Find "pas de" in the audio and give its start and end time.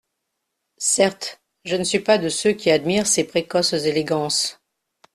1.99-2.27